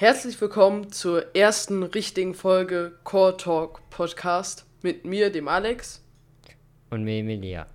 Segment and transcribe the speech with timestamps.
[0.00, 6.02] Herzlich willkommen zur ersten richtigen Folge Core Talk Podcast mit mir, dem Alex.
[6.88, 7.66] Und mir, Emilia.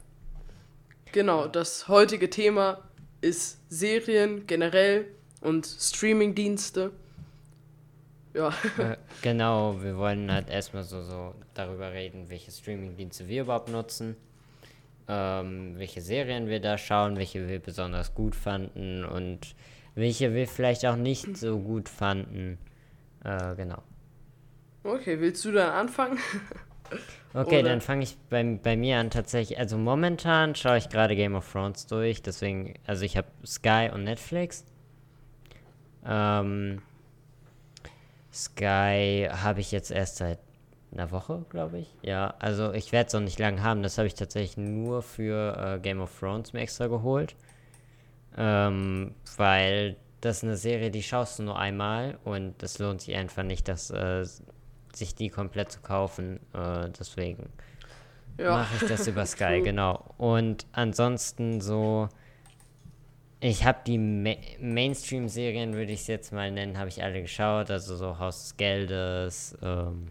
[1.12, 2.80] Genau, das heutige Thema
[3.22, 5.06] ist Serien generell
[5.40, 6.94] und Streamingdienste.
[8.34, 8.48] Ja.
[8.80, 14.18] Äh, genau, wir wollen halt erstmal so, so darüber reden, welche Streamingdienste wir überhaupt nutzen,
[15.08, 19.54] ähm, welche Serien wir da schauen, welche wir besonders gut fanden und
[19.96, 22.58] welche wir vielleicht auch nicht so gut fanden.
[23.24, 23.82] Äh, genau.
[24.84, 26.20] Okay, willst du dann anfangen?
[27.34, 27.70] okay, Oder?
[27.70, 29.58] dann fange ich bei, bei mir an tatsächlich.
[29.58, 34.04] Also momentan schaue ich gerade Game of Thrones durch, deswegen, also ich habe Sky und
[34.04, 34.66] Netflix.
[36.06, 36.82] Ähm,
[38.32, 40.40] Sky habe ich jetzt erst seit
[40.92, 41.94] einer Woche, glaube ich.
[42.04, 43.82] Ja, also ich werde es noch nicht lange haben.
[43.82, 47.36] Das habe ich tatsächlich nur für äh, Game of Thrones mir extra geholt.
[48.38, 53.16] Ähm, weil das ist eine Serie, die schaust du nur einmal und es lohnt sich
[53.16, 54.26] einfach nicht, dass, äh,
[54.94, 56.40] sich die komplett zu kaufen.
[56.54, 57.50] Äh, deswegen
[58.38, 58.52] ja.
[58.52, 60.04] mache ich das über Sky, genau.
[60.18, 62.10] Und ansonsten so
[63.48, 67.70] ich habe die Ma Mainstream-Serien, würde ich es jetzt mal nennen, habe ich alle geschaut.
[67.70, 70.08] Also so Haus des Geldes, ähm,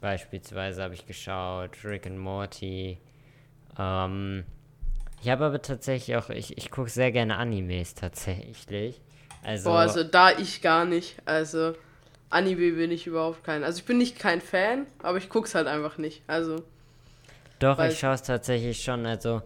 [0.00, 2.98] beispielsweise habe ich geschaut, Rick and Morty.
[3.78, 4.44] Ähm,
[5.22, 9.00] ich habe aber tatsächlich auch, ich, ich gucke sehr gerne Animes tatsächlich.
[9.44, 11.16] Also, Boah, also da ich gar nicht.
[11.24, 11.74] Also
[12.30, 13.62] Anime bin ich überhaupt kein.
[13.62, 16.22] Also ich bin nicht kein Fan, aber ich gucke es halt einfach nicht.
[16.26, 16.62] Also.
[17.58, 19.06] Doch, ich schaue es tatsächlich schon.
[19.06, 19.42] Also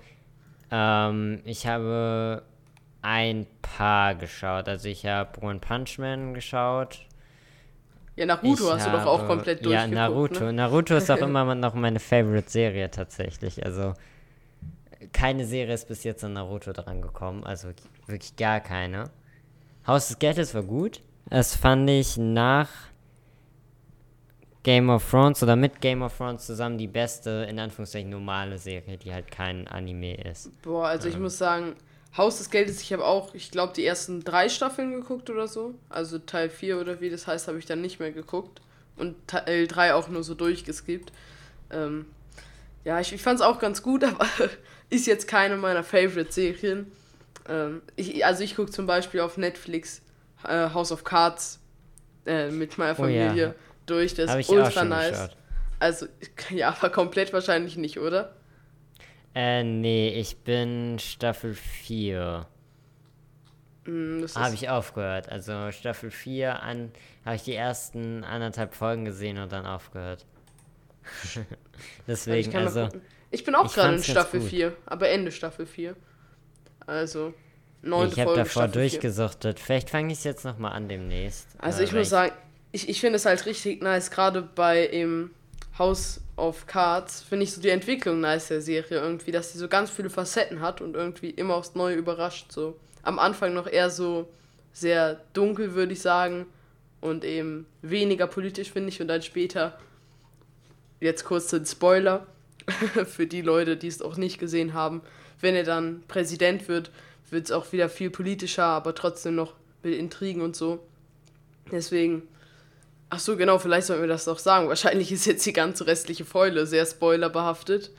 [0.71, 2.43] ähm, ich habe
[3.03, 4.69] ein paar geschaut.
[4.69, 7.01] Also ich habe One Punch Man geschaut.
[8.17, 9.93] Ja, Naruto ich hast habe, du doch auch komplett durchgeguckt.
[9.93, 10.45] Ja, Naruto.
[10.45, 10.53] Ne?
[10.55, 13.65] Naruto ist auch immer noch meine Favorite-Serie tatsächlich.
[13.65, 13.93] Also
[15.13, 17.45] keine Serie ist bis jetzt an Naruto dran gekommen.
[17.45, 17.69] Also
[18.07, 19.11] wirklich gar keine.
[19.87, 21.01] Haus des Geldes war gut.
[21.29, 22.69] Das fand ich nach
[24.63, 28.99] Game of Thrones oder mit Game of Thrones zusammen die beste, in Anführungszeichen, normale Serie,
[28.99, 30.51] die halt kein Anime ist.
[30.63, 31.15] Boah, also ähm.
[31.15, 31.77] ich muss sagen,
[32.17, 35.75] Haus des Geldes, ich habe auch, ich glaube, die ersten drei Staffeln geguckt oder so.
[35.89, 38.61] Also Teil 4 oder wie das heißt, habe ich dann nicht mehr geguckt.
[38.97, 41.13] Und Teil 3 auch nur so durchgeskippt.
[41.71, 42.07] Ähm,
[42.85, 44.27] ja, ich, ich fand es auch ganz gut, aber
[44.91, 46.91] ist jetzt keine meiner Favorite-Serien.
[47.49, 50.03] Ähm, ich, also ich gucke zum Beispiel auf Netflix
[50.45, 51.61] äh, House of Cards
[52.27, 53.55] äh, mit meiner Familie oh, ja.
[53.87, 54.15] durch.
[54.15, 55.11] Das ist ultra nice.
[55.11, 55.37] Geschaut.
[55.79, 56.07] Also,
[56.51, 58.35] ja, aber komplett wahrscheinlich nicht, oder?
[59.35, 62.47] Äh, nee, ich bin Staffel 4.
[63.85, 65.29] Mm, habe ich aufgehört.
[65.29, 66.93] Also Staffel 4 an
[67.25, 70.25] habe ich die ersten anderthalb Folgen gesehen und dann aufgehört.
[72.07, 72.85] Deswegen, also.
[72.85, 73.01] also
[73.31, 75.97] ich bin auch gerade in Staffel 4, aber Ende Staffel 4.
[76.87, 77.35] Also,
[77.83, 79.59] neunte Ich habe davor Staffel durchgesuchtet.
[79.59, 79.67] 4.
[79.67, 81.49] Vielleicht fange ich es jetzt nochmal an demnächst.
[81.59, 82.33] Also, ich muss sagen,
[82.73, 85.31] ich, ich finde es halt richtig nice, gerade bei im
[85.79, 89.69] House of Cards finde ich so die Entwicklung nice der Serie irgendwie, dass sie so
[89.69, 92.53] ganz viele Facetten hat und irgendwie immer aufs Neue überrascht.
[92.53, 94.29] So am Anfang noch eher so
[94.73, 96.47] sehr dunkel, würde ich sagen,
[97.01, 99.79] und eben weniger politisch, finde ich, und dann später,
[101.01, 102.27] jetzt kurz den Spoiler
[103.07, 105.03] für die Leute, die es auch nicht gesehen haben,
[105.41, 106.91] wenn er dann Präsident wird,
[107.31, 110.81] wird es auch wieder viel politischer, aber trotzdem noch mit Intrigen und so.
[111.71, 112.23] Deswegen
[113.09, 114.69] Ach so, genau, vielleicht sollten wir das doch sagen.
[114.69, 117.91] Wahrscheinlich ist jetzt die ganze restliche Fäule sehr spoilerbehaftet.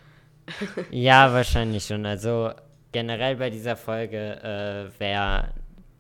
[0.92, 2.06] ja, wahrscheinlich schon.
[2.06, 2.52] Also
[2.92, 5.54] generell bei dieser Folge, äh, wer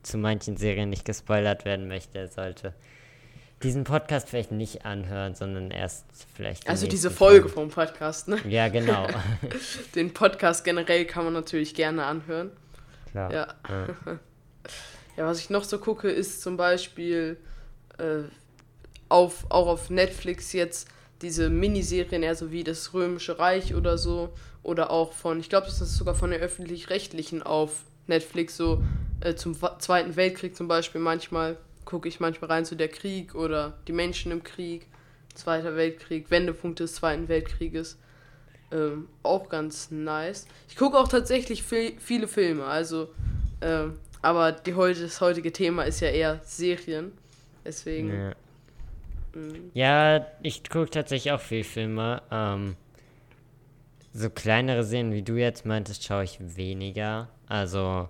[0.03, 2.73] zu manchen Serien nicht gespoilert werden möchte, sollte
[3.63, 6.67] diesen Podcast vielleicht nicht anhören, sondern erst vielleicht.
[6.69, 8.37] Also diese Folge vom Podcast, ne?
[8.47, 9.07] Ja, genau.
[9.95, 12.51] Den Podcast generell kann man natürlich gerne anhören.
[13.11, 13.33] Klar.
[13.33, 13.47] Ja.
[13.67, 13.87] Ja,
[15.17, 17.37] ja was ich noch so gucke, ist zum Beispiel.
[17.97, 18.23] Äh,
[19.09, 20.89] auf, auch auf Netflix jetzt
[21.21, 24.29] diese Miniserien, eher so wie das Römische Reich oder so.
[24.63, 28.83] Oder auch von, ich glaube, das ist sogar von der öffentlich-rechtlichen auf Netflix, so
[29.21, 30.99] äh, zum Zweiten Weltkrieg zum Beispiel.
[30.99, 34.87] Manchmal gucke ich manchmal rein zu der Krieg oder die Menschen im Krieg,
[35.33, 37.97] Zweiter Weltkrieg, Wendepunkt des Zweiten Weltkrieges.
[38.71, 40.47] Ähm, auch ganz nice.
[40.67, 43.09] Ich gucke auch tatsächlich viel, viele Filme, also,
[43.61, 47.13] ähm, aber die heute, das heutige Thema ist ja eher Serien.
[47.63, 48.09] Deswegen.
[48.09, 48.35] Ja.
[49.33, 49.71] Mhm.
[49.73, 52.21] Ja, ich gucke tatsächlich auch viel Filme.
[52.29, 52.75] Ähm,
[54.13, 57.29] so kleinere Serien, wie du jetzt meintest, schaue ich weniger.
[57.47, 58.09] Also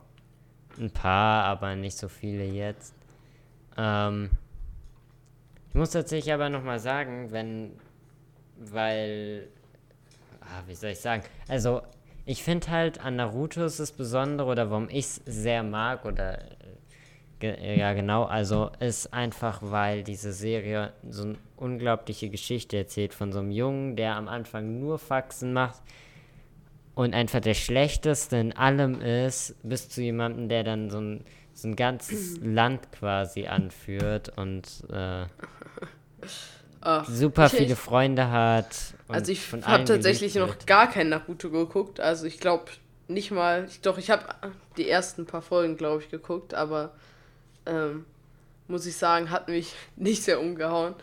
[0.79, 2.96] ein paar, aber nicht so viele jetzt.
[3.77, 4.29] Ähm,
[5.69, 7.71] ich muss tatsächlich aber nochmal sagen, wenn,
[8.57, 9.47] weil,
[10.41, 11.81] ah, wie soll ich sagen, also
[12.25, 16.39] ich finde halt an Naruto ist das Besondere oder warum ich es sehr mag oder
[17.39, 18.23] Ge ja, genau.
[18.23, 23.95] Also ist einfach, weil diese Serie so eine unglaubliche Geschichte erzählt von so einem Jungen,
[23.95, 25.81] der am Anfang nur Faxen macht
[26.95, 31.25] und einfach der Schlechteste in allem ist, bis zu jemandem, der dann so ein,
[31.57, 35.25] so ein ganzes Land quasi anführt und äh,
[36.81, 38.75] Ach, super viele ich- Freunde hat.
[39.07, 41.99] Also ich habe tatsächlich noch gar kein Naruto geguckt.
[41.99, 42.65] Also ich glaube
[43.07, 43.65] nicht mal.
[43.69, 44.23] Ich, doch, ich habe
[44.77, 46.93] die ersten paar Folgen, glaube ich, geguckt, aber
[47.65, 48.05] ähm,
[48.67, 50.93] muss ich sagen, hat mich nicht sehr umgehauen.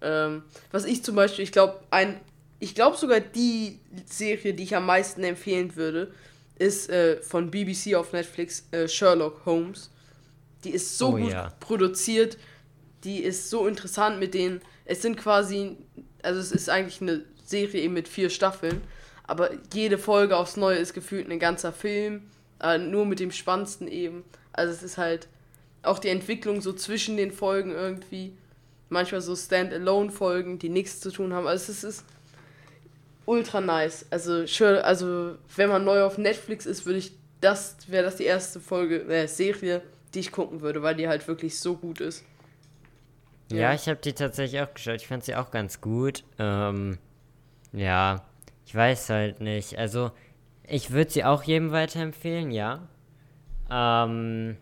[0.00, 2.20] Ähm, was ich zum Beispiel, ich glaube, ein,
[2.60, 6.12] ich glaube sogar die Serie, die ich am meisten empfehlen würde,
[6.56, 9.90] ist äh, von BBC auf Netflix äh, Sherlock Holmes.
[10.64, 11.52] Die ist so Oh gut ja.
[11.60, 12.38] produziert,
[13.04, 14.60] die ist so interessant mit denen.
[14.84, 15.76] Es sind quasi,
[16.22, 18.80] also es ist eigentlich eine Serie eben mit vier Staffeln,
[19.26, 22.22] aber jede Folge aufs Neue ist gefühlt ein ganzer Film,
[22.60, 24.24] äh, nur mit dem Spannendsten eben.
[24.52, 25.28] Also es ist halt
[25.82, 28.32] auch die Entwicklung so zwischen den Folgen irgendwie.
[28.88, 31.46] Manchmal so Stand-alone-Folgen, die nichts zu tun haben.
[31.46, 32.04] Also es ist
[33.26, 34.06] ultra nice.
[34.10, 38.24] Also, schön, also wenn man neu auf Netflix ist, würde ich das, wäre das die
[38.24, 39.82] erste Folge, äh, Serie,
[40.14, 42.24] die ich gucken würde, weil die halt wirklich so gut ist.
[43.50, 43.74] Ja, Ja.
[43.74, 44.96] ich habe die tatsächlich auch geschaut.
[44.96, 46.24] Ich fand sie auch ganz gut.
[46.38, 46.98] Ähm,
[47.72, 48.24] ja,
[48.66, 49.78] ich weiß halt nicht.
[49.78, 50.10] Also,
[50.66, 52.88] ich würde sie auch jedem weiterempfehlen, ja.
[53.70, 54.56] Ähm,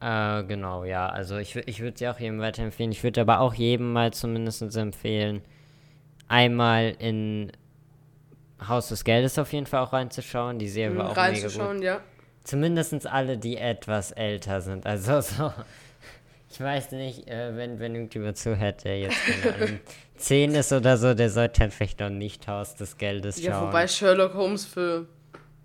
[0.00, 1.08] äh, genau, ja.
[1.08, 2.92] Also, ich, ich würde sie auch jedem weiterempfehlen.
[2.92, 5.42] Ich würde aber auch jedem mal zumindest empfehlen,
[6.28, 7.52] einmal in
[8.66, 10.58] Haus des Geldes auf jeden Fall auch reinzuschauen.
[10.58, 11.42] Die Serie war auch mega gut.
[11.42, 12.00] Reinzuschauen, ja.
[12.46, 14.86] Zumindest alle, die etwas älter sind.
[14.86, 15.52] Also so.
[16.48, 19.80] Ich weiß nicht, äh, wenn, wenn irgendjemand zuhört, der jetzt keine Ahnung,
[20.16, 23.44] 10 ist oder so, der sollte dann vielleicht noch nicht Haus des Geldes schauen.
[23.44, 25.06] Ja, wobei Sherlock Holmes für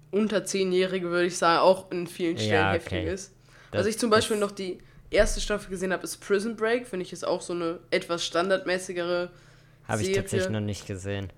[0.09, 3.13] unter Zehnjährige, würde ich sagen, auch in vielen Stellen Ja, heftig okay.
[3.13, 3.33] ist.
[3.71, 4.79] Das- Was ich zum Beispiel das- noch die
[5.11, 6.87] erste Staffel gesehen habe, ist Prison Break.
[6.87, 9.29] Finde ich ist auch so eine etwas standardmäßigere
[9.87, 11.31] Habe ich tatsächlich noch nicht gesehen.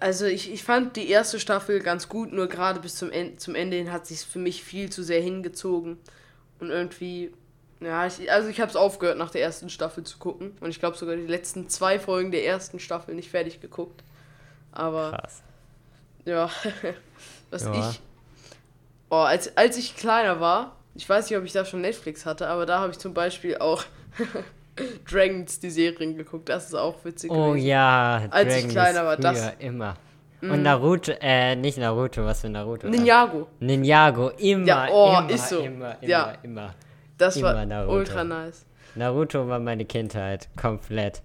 [0.00, 3.54] Also ich, ich fand die erste Staffel ganz gut, nur gerade bis zum, End, zum
[3.54, 5.98] Ende hin hat sich für mich viel zu sehr hingezogen.
[6.60, 7.32] Und irgendwie,
[7.80, 10.56] ja, ich, also ich habe es aufgehört, nach der ersten Staffel zu gucken.
[10.60, 14.02] Und ich glaube sogar die letzten zwei Folgen der ersten Staffel nicht fertig geguckt.
[14.70, 15.42] Aber Krass.
[16.24, 16.48] ja,
[17.50, 17.90] was Ja.
[17.90, 18.00] ich.
[19.10, 22.46] Oh, als, als ich kleiner war, ich weiß nicht, ob ich da schon Netflix hatte,
[22.48, 23.84] aber da habe ich zum Beispiel auch
[25.10, 26.48] Dragons, die Serien geguckt.
[26.48, 27.30] Das ist auch witzig.
[27.30, 27.66] Oh gewesen.
[27.66, 29.94] ja, Als ich Dragon kleiner war, das- immer.
[30.40, 32.88] Und Naruto, äh, nicht Naruto, was für Naruto?
[32.88, 33.48] Ninjago.
[33.58, 35.58] Ninjago, immer, Ja, oh, immer, ist so.
[35.58, 36.32] immer, immer, Ja.
[36.44, 36.74] immer.
[37.16, 37.96] Das Immer war Naruto.
[37.96, 38.64] ultra nice.
[38.94, 41.22] Naruto war meine Kindheit, komplett.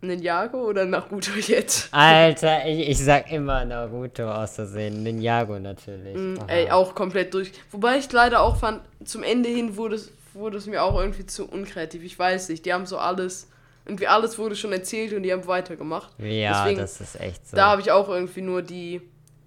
[0.00, 1.88] Ninjago oder Naruto jetzt?
[1.92, 5.02] Alter, ich, ich sag immer Naruto aus Versehen.
[5.02, 6.16] Ninjago natürlich.
[6.16, 6.36] Mm.
[6.46, 7.52] Ey, auch komplett durch.
[7.72, 11.26] Wobei ich leider auch fand, zum Ende hin wurde es, wurde es mir auch irgendwie
[11.26, 12.02] zu unkreativ.
[12.04, 12.64] Ich weiß nicht.
[12.66, 13.48] Die haben so alles,
[13.84, 16.12] irgendwie alles wurde schon erzählt und die haben weitergemacht.
[16.18, 17.56] Ja, Deswegen, das ist echt so.
[17.56, 19.00] Da habe ich auch irgendwie nur die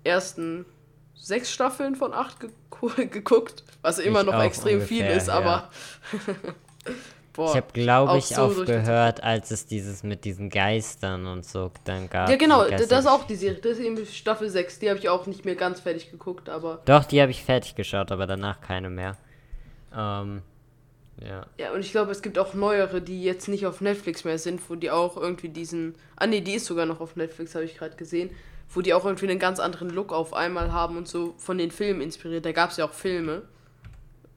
[0.03, 0.65] ersten
[1.15, 5.69] sechs Staffeln von acht geku- geguckt, was immer Ich noch extrem viel ungefähr, ist, aber.
[7.33, 7.51] Boah.
[7.51, 12.09] ich habe, glaube ich, so aufgehört, als es dieses mit diesen Geistern und so dann
[12.09, 12.27] gab.
[12.29, 13.59] Ja, genau, das ist auch die Serie.
[13.61, 14.79] Das ist eben Staffel 6.
[14.79, 16.81] Die habe ich auch nicht mehr ganz fertig geguckt, aber.
[16.85, 19.15] Doch, die habe ich fertig geschaut, aber danach keine mehr.
[19.95, 20.41] Ähm,
[21.21, 21.45] ja.
[21.57, 24.61] Ja, und ich glaube, es gibt auch neuere, die jetzt nicht auf Netflix mehr sind,
[24.69, 25.95] wo die auch irgendwie diesen.
[26.15, 28.31] Ah, nee, die ist sogar noch auf Netflix, habe ich gerade gesehen.
[28.71, 31.71] Wo die auch irgendwie einen ganz anderen Look auf einmal haben und so von den
[31.71, 32.45] Filmen inspiriert.
[32.45, 33.41] Da gab es ja auch Filme.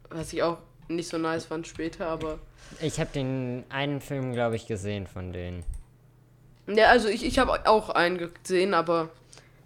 [0.08, 0.58] Was ich auch
[0.88, 2.38] nicht so nice fand später, aber.
[2.80, 5.64] Ich habe den einen Film, glaube ich, gesehen von denen.
[6.66, 9.10] Ja, also ich, ich habe auch einen gesehen, aber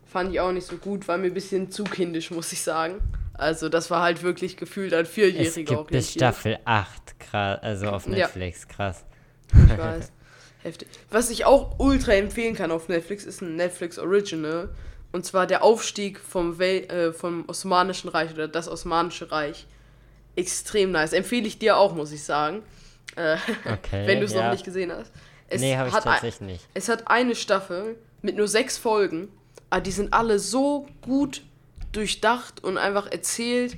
[0.07, 1.07] fand ich auch nicht so gut.
[1.09, 3.01] War mir ein bisschen zu kindisch, muss ich sagen.
[3.39, 7.89] Also, das war halt wirklich gefühlt ein Es Vierjähriger gibt bis Staffel 8, krass, also
[7.89, 8.13] auf Ja.
[8.13, 9.05] Netflix, krass.
[9.53, 10.13] Ich weiß.
[10.63, 10.89] Heftig.
[11.11, 14.71] Was ich auch ultra empfehlen kann auf Netflix, ist ein Netflix Original.
[15.13, 19.67] Und zwar der Aufstieg vom, Wel äh, vom Osmanischen Reich oder das Osmanische Reich.
[20.35, 21.13] Extrem nice.
[21.13, 22.63] Empfehle ich dir auch, muss ich sagen.
[23.15, 24.07] Äh, Okay.
[24.07, 24.45] wenn du es ja.
[24.45, 25.13] noch nicht gesehen hast.
[25.49, 26.69] Es nee, habe ich ein- tatsächlich nicht.
[26.75, 29.29] es hat eine Staffel mit nur sechs Folgen,
[29.71, 31.43] aber die sind alle so gut
[31.93, 33.77] durchdacht und einfach erzählt.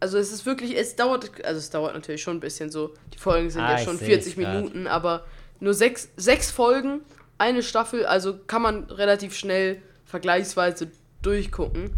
[0.00, 2.94] Also es ist wirklich, es dauert, also es dauert natürlich schon ein bisschen so.
[3.14, 4.54] Die Folgen sind Ah, ja schon seh's 40 grad.
[4.54, 5.24] Minuten, aber
[5.60, 7.00] nur sechs, sechs Folgen,
[7.36, 10.90] eine Staffel, also kann man relativ schnell vergleichsweise
[11.22, 11.90] durchgucken.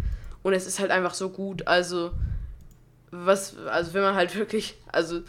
[0.43, 1.67] Und es ist halt einfach so gut.
[1.67, 2.11] Also,
[3.11, 5.21] was, also wenn man halt wirklich, also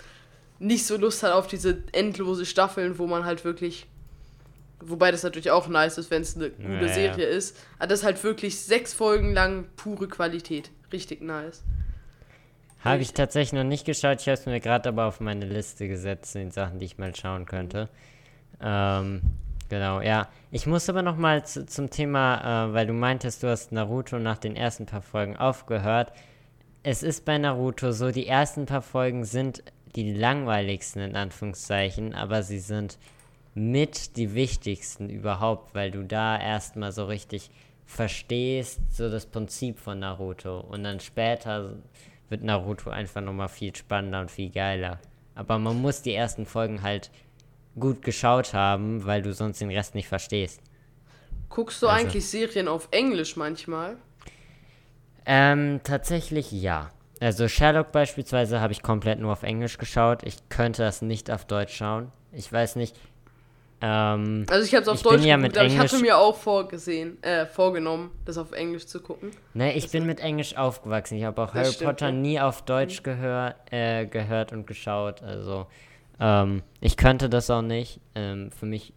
[0.58, 3.86] nicht so Lust hat auf diese endlose Staffeln, wo man halt wirklich,
[4.86, 6.88] wobei das natürlich auch nice ist, wenn es eine gute Ja, ja.
[6.88, 10.70] Serie ist, aber das ist halt wirklich sechs Folgen lang pure Qualität.
[10.92, 11.62] Richtig nice.
[12.84, 14.20] Habe ich tatsächlich noch nicht geschaut.
[14.20, 17.14] Ich habe es mir gerade aber auf meine Liste gesetzt, den Sachen, die ich mal
[17.14, 17.88] schauen könnte.
[18.60, 19.22] Ähm,
[19.68, 20.28] genau, ja.
[20.50, 24.18] Ich muss aber noch mal zu, zum Thema, äh, weil du meintest, du hast Naruto
[24.18, 26.12] nach den ersten paar Folgen aufgehört.
[26.82, 29.62] Es ist bei Naruto so, die ersten paar Folgen sind
[29.94, 32.98] die langweiligsten in Anführungszeichen, aber sie sind
[33.54, 37.50] mit die wichtigsten überhaupt, weil du da erstmal so richtig
[37.84, 40.60] verstehst, so das Prinzip von Naruto.
[40.60, 41.76] Und dann später
[42.28, 44.98] wird Naruto einfach nochmal viel spannender und viel geiler.
[45.34, 47.10] Aber man muss die ersten Folgen halt
[47.78, 50.60] gut geschaut haben, weil du sonst den Rest nicht verstehst.
[51.48, 53.96] Guckst du also, eigentlich Serien auf Englisch manchmal?
[55.26, 56.90] Ähm, tatsächlich ja.
[57.20, 60.22] Also Sherlock beispielsweise habe ich komplett nur auf Englisch geschaut.
[60.24, 62.10] Ich könnte das nicht auf Deutsch schauen.
[62.32, 62.96] Ich weiß nicht.
[63.84, 67.20] Ähm, also ich habe es auf Deutsch ja geguckt, aber ich hatte mir auch vorgesehen,
[67.22, 69.32] äh, vorgenommen, das auf Englisch zu gucken.
[69.54, 71.18] Ne, ich das bin mit Englisch aufgewachsen.
[71.18, 72.12] Ich habe auch Harry stimmt, Potter ja.
[72.12, 73.04] nie auf Deutsch mhm.
[73.04, 75.22] gehör, äh, gehört und geschaut.
[75.22, 75.66] Also
[76.20, 77.98] ähm, ich könnte das auch nicht.
[78.14, 78.92] Ähm, für mich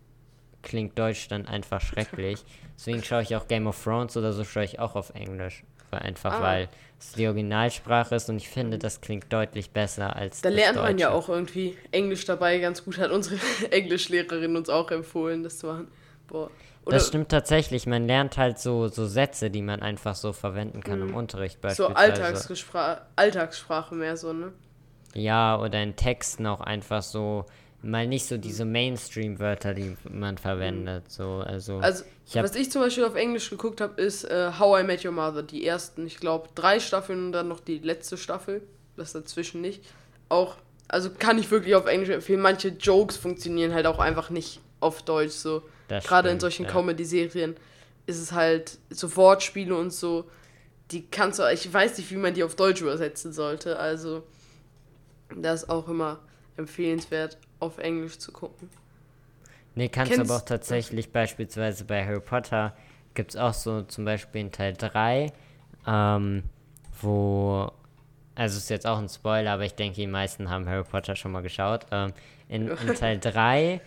[0.61, 2.43] klingt Deutsch dann einfach schrecklich.
[2.77, 5.63] Deswegen schaue ich auch Game of Thrones oder so schaue ich auch auf Englisch.
[5.91, 6.41] Einfach ah.
[6.41, 10.41] weil es die Originalsprache ist und ich finde, das klingt deutlich besser als.
[10.41, 13.37] Da lernt man ja auch irgendwie Englisch dabei ganz gut, hat unsere
[13.71, 15.87] Englischlehrerin uns auch empfohlen, das zu machen.
[16.27, 16.49] Boah.
[16.85, 17.87] Oder das stimmt tatsächlich.
[17.87, 21.15] Man lernt halt so, so Sätze, die man einfach so verwenden kann im mhm.
[21.15, 22.15] Unterricht beispielsweise.
[22.55, 22.77] So
[23.15, 24.51] Alltagssprache mehr so, ne?
[25.15, 27.45] Ja, oder in Texten auch einfach so
[27.85, 31.11] mal nicht so diese Mainstream-Wörter, die man verwendet.
[31.11, 34.81] So, also, also ich was ich zum Beispiel auf Englisch geguckt habe, ist uh, How
[34.81, 35.43] I Met Your Mother.
[35.43, 38.61] Die ersten, ich glaube, drei Staffeln und dann noch die letzte Staffel.
[38.97, 39.83] Das dazwischen nicht.
[40.29, 40.55] Auch,
[40.87, 42.41] also kann ich wirklich auf Englisch empfehlen.
[42.41, 45.33] Manche Jokes funktionieren halt auch einfach nicht auf Deutsch.
[45.33, 45.61] So.
[45.87, 46.71] Gerade in solchen ja.
[46.71, 47.55] Comedy-Serien
[48.07, 50.25] ist es halt so Wortspiele und so.
[50.91, 53.77] Die kannst du, ich weiß nicht, wie man die auf Deutsch übersetzen sollte.
[53.77, 54.23] Also,
[55.35, 56.19] das ist auch immer
[56.57, 58.69] empfehlenswert auf Englisch zu gucken.
[59.75, 62.73] Nee, kannst Kennst, aber auch tatsächlich beispielsweise bei Harry Potter
[63.13, 65.31] gibt es auch so zum Beispiel in Teil 3,
[65.85, 66.43] ähm,
[67.01, 67.71] wo,
[68.35, 71.31] also ist jetzt auch ein Spoiler, aber ich denke, die meisten haben Harry Potter schon
[71.31, 71.85] mal geschaut.
[71.91, 72.13] Ähm,
[72.47, 73.81] in, in Teil 3,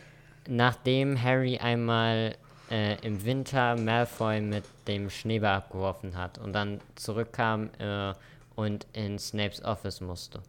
[0.46, 2.36] nachdem Harry einmal
[2.70, 8.12] äh, im Winter Malfoy mit dem Schneeball abgeworfen hat und dann zurückkam äh,
[8.56, 10.42] und in Snapes Office musste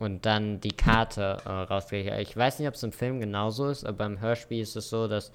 [0.00, 2.18] und dann die Karte äh, rauskriege.
[2.20, 5.06] Ich weiß nicht, ob es im Film genauso ist, aber im Hörspiel ist es so,
[5.06, 5.30] dass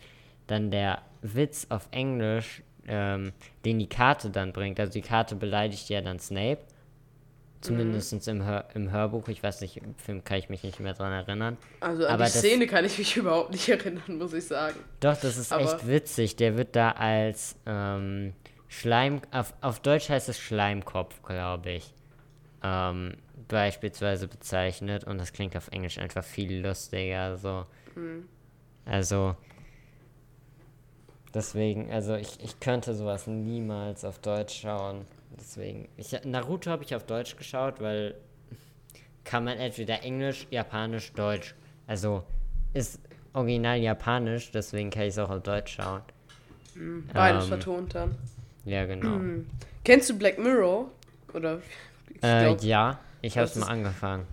[0.48, 3.32] dann der Witz auf Englisch, ähm,
[3.64, 6.60] den die Karte dann bringt, also die Karte beleidigt ja dann Snape.
[7.62, 10.94] Zumindest im, Hör im Hörbuch, ich weiß nicht, im Film kann ich mich nicht mehr
[10.94, 11.58] dran erinnern.
[11.80, 14.78] Also an aber die Szene kann ich mich überhaupt nicht erinnern, muss ich sagen.
[15.00, 16.36] Doch, das ist aber echt witzig.
[16.36, 18.34] Der wird da als ähm,
[18.68, 21.92] Schleim, auf, auf Deutsch heißt es Schleimkopf, glaube ich.
[22.62, 23.16] Ähm,
[23.48, 27.38] beispielsweise bezeichnet und das klingt auf Englisch einfach viel lustiger.
[27.38, 27.66] So.
[27.96, 28.28] Mhm.
[28.86, 29.36] Also
[31.34, 35.06] deswegen, also ich, ich könnte sowas niemals auf Deutsch schauen.
[35.38, 38.16] Deswegen, ich, Naruto habe ich auf Deutsch geschaut, weil
[39.24, 41.56] kann man entweder Englisch, Japanisch, Deutsch.
[41.88, 42.24] Also
[42.74, 43.00] ist
[43.34, 46.02] original Japanisch, deswegen kann ich es auch auf Deutsch schauen.
[46.76, 47.08] Mhm.
[47.14, 48.16] Beides ähm, vertont dann.
[48.64, 49.10] Ja, genau.
[49.10, 49.48] Mhm.
[49.84, 50.90] Kennst du Black Mirror?
[51.34, 51.62] Oder?
[52.24, 53.00] Äh, ja.
[53.26, 54.28] Ich habe es mal angefangen.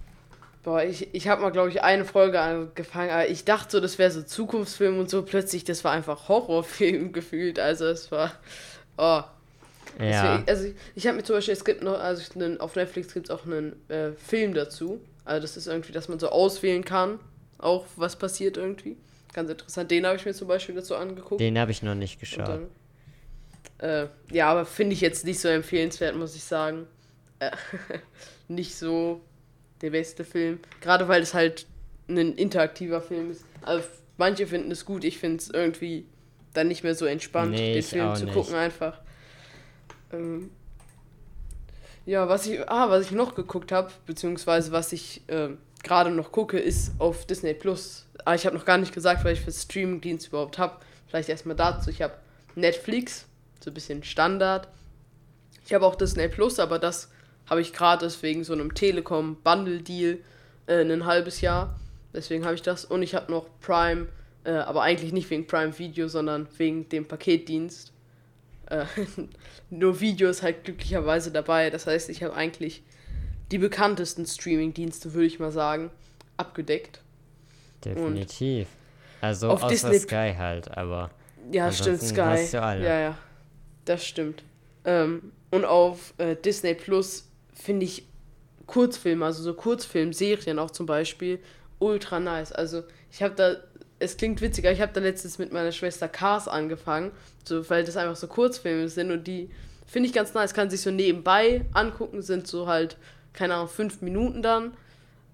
[0.62, 3.98] Boah, ich, ich habe mal, glaube ich, eine Folge angefangen, aber ich dachte so, das
[3.98, 5.22] wäre so Zukunftsfilm und so.
[5.22, 7.58] Plötzlich, das war einfach Horrorfilm gefühlt.
[7.58, 8.32] Also, es war.
[8.98, 9.22] Oh.
[9.98, 10.38] Ja.
[10.38, 12.22] Deswegen, also, ich, ich habe mir zum Beispiel, es gibt noch, also
[12.58, 15.00] auf Netflix gibt es auch einen äh, Film dazu.
[15.24, 17.18] Also, das ist irgendwie, dass man so auswählen kann,
[17.58, 18.96] auch was passiert irgendwie.
[19.32, 19.90] Ganz interessant.
[19.90, 21.40] Den habe ich mir zum Beispiel dazu angeguckt.
[21.40, 22.46] Den habe ich noch nicht geschaut.
[22.46, 22.68] Dann,
[23.78, 26.86] äh, ja, aber finde ich jetzt nicht so empfehlenswert, muss ich sagen.
[28.54, 29.20] Nicht so
[29.80, 30.60] der beste Film.
[30.80, 31.66] Gerade weil es halt
[32.08, 33.44] ein interaktiver Film ist.
[33.62, 33.84] Also
[34.16, 36.06] manche finden es gut, ich finde es irgendwie
[36.52, 38.34] dann nicht mehr so entspannt, nee, den Film zu nicht.
[38.34, 39.00] gucken einfach.
[40.12, 40.50] Ähm,
[42.04, 45.50] ja, was ich, ah, was ich noch geguckt habe, beziehungsweise was ich äh,
[45.82, 48.06] gerade noch gucke, ist auf Disney Plus.
[48.24, 50.78] Ah, ich habe noch gar nicht gesagt, weil ich für Streamingdienst überhaupt habe.
[51.06, 51.90] Vielleicht erstmal dazu.
[51.90, 52.14] Ich habe
[52.54, 53.26] Netflix,
[53.60, 54.68] so ein bisschen Standard.
[55.64, 57.08] Ich habe auch Disney Plus, aber das
[57.46, 60.18] habe ich gratis wegen so einem Telekom Bundle Deal
[60.66, 61.78] äh, ein halbes Jahr.
[62.14, 62.84] Deswegen habe ich das.
[62.84, 64.08] Und ich habe noch Prime,
[64.44, 67.92] äh, aber eigentlich nicht wegen Prime Video, sondern wegen dem Paketdienst.
[68.66, 68.84] Äh,
[69.70, 71.70] nur Videos halt glücklicherweise dabei.
[71.70, 72.82] Das heißt, ich habe eigentlich
[73.50, 75.90] die bekanntesten Streaming-Dienste, würde ich mal sagen,
[76.36, 77.00] abgedeckt.
[77.84, 78.68] Definitiv.
[78.68, 81.10] Und also auf außer Disney Sky halt, aber.
[81.50, 82.46] Ja, stimmt, Sky.
[82.52, 83.18] Ja, ja.
[83.84, 84.42] Das stimmt.
[84.84, 88.06] Ähm, und auf äh, Disney Plus finde ich
[88.66, 91.40] Kurzfilme, also so Kurzfilmserien auch zum Beispiel,
[91.78, 92.52] ultra nice.
[92.52, 93.56] Also ich habe da,
[93.98, 97.12] es klingt witziger, ich habe da letztens mit meiner Schwester Cars angefangen,
[97.44, 99.50] so, weil das einfach so Kurzfilme sind und die
[99.86, 102.96] finde ich ganz nice, kann sich so nebenbei angucken, sind so halt,
[103.32, 104.72] keine Ahnung, fünf Minuten dann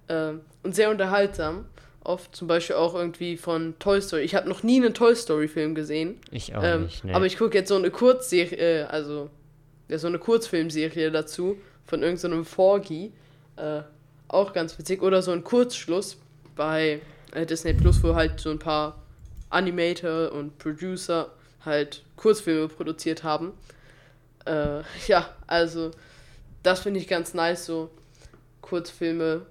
[0.09, 0.33] äh,
[0.63, 1.67] und sehr unterhaltsam.
[2.03, 4.23] Oft zum Beispiel auch irgendwie von Toy Story.
[4.23, 6.19] Ich habe noch nie einen Toy Story-Film gesehen.
[6.31, 7.05] Ich auch Ähm, nicht.
[7.05, 7.13] Nee.
[7.13, 9.29] Aber ich gucke jetzt so eine Kurzserie, äh, also
[9.89, 11.59] ja, so eine Kurzfilmserie dazu
[11.89, 13.13] von irgendeinem so Forgi.
[13.57, 13.81] Äh,
[14.29, 15.03] auch ganz witzig.
[15.03, 16.19] Oder so ein Kurzschluss
[16.55, 17.01] bei
[17.33, 19.03] äh, Disney Plus, wo halt so ein paar
[19.51, 21.33] Animator und Producer
[21.65, 23.53] halt Kurzfilme produziert haben.
[24.45, 25.91] Äh, ja, also
[26.63, 27.91] das finde ich ganz nice, so
[28.61, 29.47] Kurzfilme.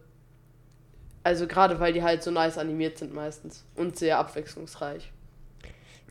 [1.23, 5.11] Also gerade weil die halt so nice animiert sind meistens und sehr abwechslungsreich.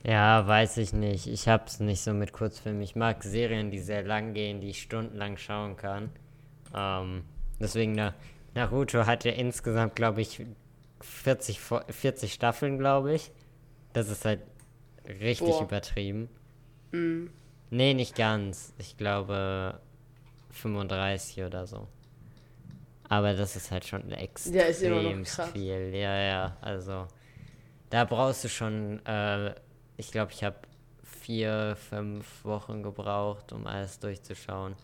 [0.04, 1.26] Ja, weiß ich nicht.
[1.26, 2.82] Ich hab's nicht so mit Kurzfilmen.
[2.82, 6.10] Ich mag Serien, die sehr lang gehen, die ich stundenlang schauen kann.
[6.74, 7.24] Ähm,
[7.60, 8.14] deswegen, na,
[8.54, 10.44] Naruto hat ja insgesamt, glaube ich,
[11.00, 13.32] 40, Fo- 40 Staffeln, glaube ich.
[13.92, 14.40] Das ist halt
[15.08, 15.62] richtig Boah.
[15.62, 16.28] übertrieben.
[16.92, 17.26] Mm.
[17.70, 18.74] Nee, nicht ganz.
[18.78, 19.80] Ich glaube
[20.50, 21.88] 35 oder so.
[23.08, 25.50] Aber das ist halt schon Ja, extrem krass.
[25.50, 25.92] viel.
[25.94, 27.06] Ja, ja, also
[27.90, 29.54] da brauchst du schon, äh,
[29.96, 30.56] ich glaube, ich habe
[31.04, 34.74] vier, fünf Wochen gebraucht, um alles durchzuschauen.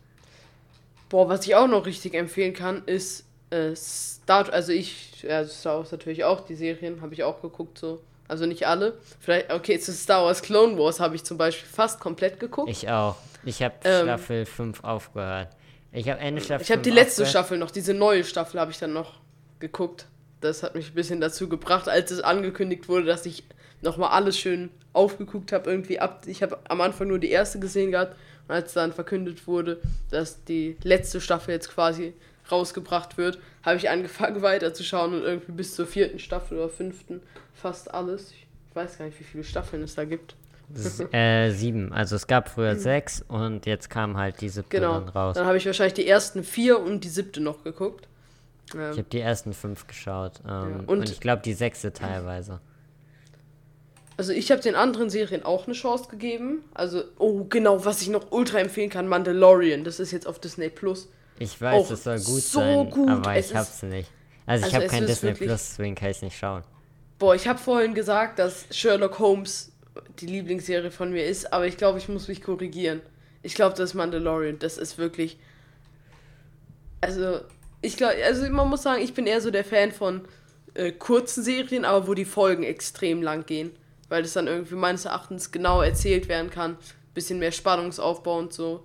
[1.09, 5.79] Boah, was ich auch noch richtig empfehlen kann, ist äh, Star Also ich, ja, Star
[5.79, 8.01] Wars natürlich auch, die Serien habe ich auch geguckt, so.
[8.29, 8.99] Also nicht alle.
[9.21, 12.71] Vielleicht, okay, zu Star Wars Clone Wars habe ich zum Beispiel fast komplett geguckt.
[12.71, 13.17] Ich, Ich auch.
[13.45, 15.49] Ich habe Ähm, Staffel 5 aufgehört.
[15.93, 17.31] Ich habe Ende Staffel habe die 5 letzte aufgehört.
[17.31, 19.21] Staffel noch, diese neue Staffel habe ich dann noch
[19.59, 20.07] geguckt.
[20.41, 23.45] Das hat mich ein bisschen dazu gebracht, als es angekündigt wurde, dass ich
[23.83, 26.23] nochmal alles schön aufgeguckt habe, irgendwie ab.
[26.27, 28.17] Ich habe am Anfang nur die erste gesehen gehabt
[28.49, 32.13] und als dann verkündet wurde, dass die letzte Staffel jetzt quasi
[32.51, 37.21] rausgebracht wird, habe ich angefangen weiterzuschauen und irgendwie bis zur vierten Staffel oder fünften
[37.55, 38.33] fast alles.
[38.33, 40.35] Ich weiß gar nicht, wie viele Staffeln es da gibt.
[40.75, 41.93] S- äh, sieben.
[41.93, 44.95] Also es gab früher sechs und jetzt kam halt die siebte Genau.
[45.01, 45.35] dann raus.
[45.37, 48.09] Dann habe ich wahrscheinlich die ersten vier und die siebte noch geguckt.
[48.75, 50.41] Ähm, Ich habe die ersten fünf geschaut.
[50.49, 52.61] Ähm, und- und, ich glaube die sechste teilweise.
[54.23, 56.63] Also ich habe den anderen Serien auch eine Chance gegeben.
[56.75, 59.83] Also, oh genau, was ich noch ultra empfehlen kann, Mandalorian.
[59.83, 61.09] Das ist jetzt auf Disney Plus.
[61.41, 63.09] Ich weiß, es soll gut so sein, gut.
[63.09, 64.09] aber Es ich hab's nicht.
[64.47, 66.63] Also ich Also habe es kein Disney Plus, deswegen kann ich nicht schauen.
[67.19, 69.73] Boah, ich habe vorhin gesagt, dass Sherlock Holmes
[70.21, 73.01] die Lieblingsserie von mir ist, aber ich glaube, ich muss mich korrigieren.
[73.43, 74.61] Ich glaube, das ist Mandalorian.
[74.61, 75.37] Das ist wirklich.
[77.01, 77.41] Also,
[77.81, 80.21] ich glaube, also man muss sagen, ich bin eher so der Fan von
[80.75, 83.73] äh, kurzen Serien, aber wo die Folgen extrem lang gehen.
[84.13, 86.77] Weil das dann irgendwie meines Erachtens genau erzählt werden kann.
[87.15, 88.83] Bisschen mehr Spannungsaufbau und so.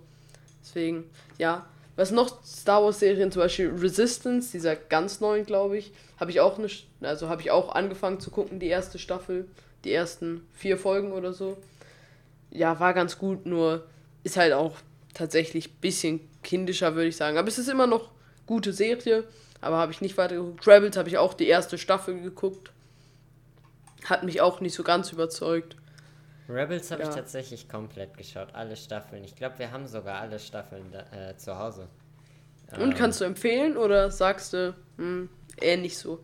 [0.62, 1.04] Deswegen,
[1.36, 1.66] ja.
[1.96, 6.40] Was noch Star Wars Serien, zum Beispiel Resistance, dieser ganz neuen, glaube ich, habe ich
[6.40, 6.68] auch eine,
[7.02, 9.46] also habe ich auch angefangen zu gucken, die erste Staffel,
[9.84, 11.58] die ersten vier Folgen oder so.
[12.50, 13.84] Ja, war ganz gut, nur
[14.24, 14.76] ist halt auch
[15.12, 17.36] tatsächlich ein bisschen kindischer, würde ich sagen.
[17.36, 18.12] Aber es ist immer noch
[18.46, 19.24] gute Serie,
[19.60, 20.66] aber habe ich nicht weiter geguckt.
[20.66, 22.70] Rebels habe ich auch die erste Staffel geguckt.
[24.08, 25.76] Hat mich auch nicht so ganz überzeugt.
[26.48, 27.08] Rebels habe Ja.
[27.10, 29.22] ich tatsächlich komplett geschaut, alle Staffeln.
[29.24, 31.88] Ich glaube, wir haben sogar alle Staffeln da, äh, zu Hause.
[32.72, 35.28] Und Ähm, kannst du empfehlen oder sagst du, hm,
[35.60, 36.22] eher nicht so?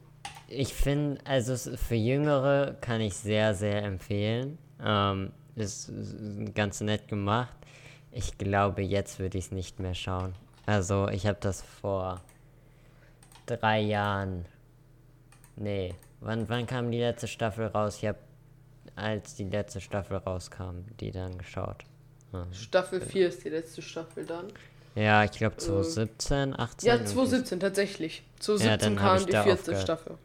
[0.48, 4.58] Ich finde, also für Jüngere kann ich sehr, sehr empfehlen.
[4.82, 7.54] Ähm, ist, ist ganz nett gemacht.
[8.10, 10.34] Ich glaube, jetzt würde ich es nicht mehr schauen.
[10.66, 12.20] Also ich habe das vor
[13.46, 14.46] drei Jahren.
[15.56, 15.94] Nee,
[16.24, 17.98] wann, wann kam die letzte Staffel raus?
[18.00, 18.18] Ich habe,
[18.96, 21.84] als die letzte Staffel rauskam, die dann geschaut.
[22.32, 24.46] Ja, Staffel 4 ist die letzte Staffel dann.
[24.96, 26.86] Ja, ich glaube 2017, 18.
[26.86, 28.22] Ja, irgendwie 2017 tatsächlich.
[28.40, 29.76] 2017 Ja, kam die vierte.
[29.80, 30.16] Staffel.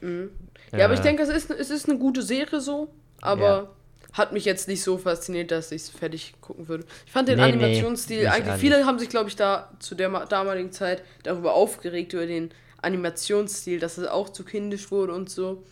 [0.00, 0.30] Mhm.
[0.72, 1.04] Ja, aber ich Ja.
[1.04, 2.88] denke, es ist, es ist eine gute Serie so,
[3.20, 3.68] aber Ja.
[4.12, 6.84] hat mich jetzt nicht so fasziniert, dass ich es fertig gucken würde.
[7.06, 9.94] Ich fand den Nee, nee, Animationsstil, mich eigentlich, viele haben sich, glaube ich, da zu
[9.94, 12.50] der ma- damaligen Zeit darüber aufgeregt, über den
[12.82, 15.62] Animationsstil, dass es auch zu kindisch wurde und so.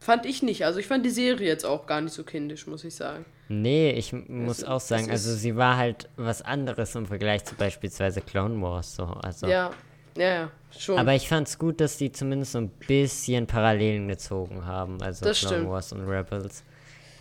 [0.00, 0.64] Fand ich nicht.
[0.64, 3.24] Also ich fand die Serie jetzt auch gar nicht so kindisch, muss ich sagen.
[3.48, 7.54] Nee, ich muss Es- auch sagen, also sie war halt was anderes im Vergleich zu
[7.56, 8.94] beispielsweise Clone Wars.
[8.94, 9.04] So.
[9.04, 9.46] Also.
[9.48, 9.70] Ja,
[10.16, 10.98] ja, ja, schon.
[10.98, 15.02] Aber ich fand's gut, dass die zumindest so ein bisschen Parallelen gezogen haben.
[15.02, 15.70] Also Das Clone stimmt.
[15.70, 16.62] Wars und Rebels.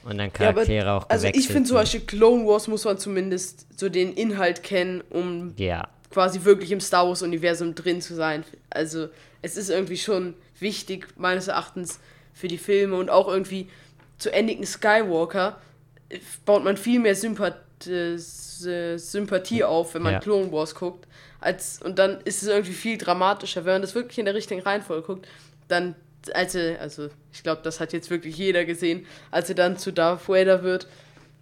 [0.03, 1.75] Und dann Ja, aber- Charaktere auch also ich finde zum.
[1.77, 5.87] Beispiel Clone Wars muss man zumindest so den Inhalt kennen, um Ja,
[6.17, 8.43] quasi wirklich im Star Wars Universum drin zu sein.
[8.71, 9.09] Also
[9.43, 11.99] es ist irgendwie schon wichtig meines Erachtens
[12.33, 13.69] für die Filme und auch irgendwie
[14.17, 15.61] zu Anakin Skywalker
[16.09, 20.19] äh, baut man viel mehr Sympathie das, äh, Sympathie auf, wenn man Ja.
[20.19, 21.07] Clone Wars guckt.
[21.39, 23.63] Als, und dann ist es irgendwie viel dramatischer.
[23.63, 25.27] Wenn man das wirklich in der richtigen Reihenfolge guckt,
[25.67, 25.93] dann,
[26.33, 29.93] als er, also ich glaube, das hat jetzt wirklich jeder gesehen, als er dann zu
[29.93, 30.87] Darth Vader wird,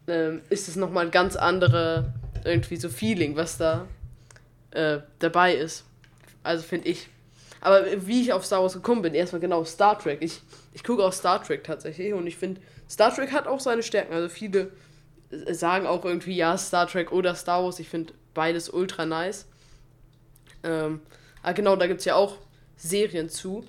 [0.09, 2.11] ähm, ist es nochmal ein ganz andere,
[2.43, 3.87] irgendwie so Feeling, was da
[4.75, 5.85] äh, dabei ist.
[6.43, 7.07] Also finde ich.
[7.61, 10.19] Aber wie ich auf Star Wars gekommen bin, erstmal genau Star Trek.
[10.21, 10.41] Ich,
[10.73, 14.13] ich gucke auch Star Trek tatsächlich und ich finde, Star Trek hat auch seine Stärken.
[14.13, 14.71] Also viele
[15.31, 17.79] äh, sagen auch irgendwie, ja, Star Trek oder Star Wars.
[17.79, 19.47] Ich finde beides ultra nice.
[20.63, 21.01] Ähm,
[21.41, 22.37] ah, genau, da gibt es ja auch
[22.75, 23.65] Serien zu.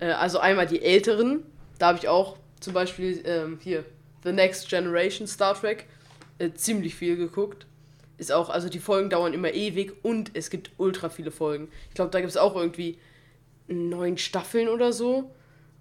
[0.00, 1.44] Äh, also einmal die älteren.
[1.78, 3.84] Da habe ich auch zum Beispiel ähm, hier
[4.24, 5.86] The Next Generation Star Trek
[6.38, 7.66] äh, ziemlich viel geguckt.
[8.18, 11.68] Ist auch, also die Folgen dauern immer ewig und es gibt ultra viele Folgen.
[11.88, 12.98] Ich glaube, da gibt es auch irgendwie
[13.68, 15.30] neun Staffeln oder so.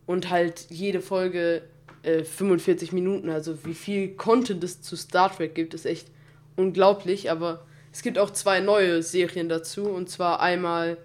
[0.05, 1.63] Und halt jede Folge
[2.03, 3.29] äh, 45 Minuten.
[3.29, 6.07] Also wie viel Content es zu Star Trek gibt, ist echt
[6.55, 7.31] unglaublich.
[7.31, 9.89] Aber es gibt auch zwei neue Serien dazu.
[9.89, 10.97] Und zwar einmal,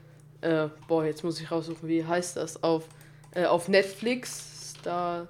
[0.42, 2.84] äh, boah, jetzt muss ich raussuchen, wie heißt das, auf,
[3.34, 4.74] äh, auf Netflix.
[4.82, 5.28] Star